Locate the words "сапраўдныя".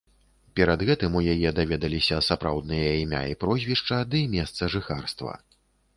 2.29-2.89